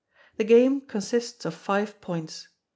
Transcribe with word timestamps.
The 0.37 0.45
Game 0.45 0.81
consists 0.87 1.45
of 1.45 1.53
Five 1.53 2.01
Points. 2.01 2.47